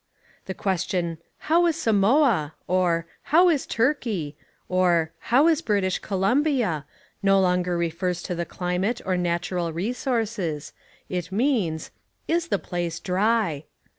[0.47, 4.35] The question "How is Samoa?" or "How is Turkey?"
[4.67, 6.85] or "How is British Columbia?"
[7.21, 10.73] no longer refers to the climate or natural resources:
[11.07, 11.91] it means
[12.27, 13.65] "Is the place dry?"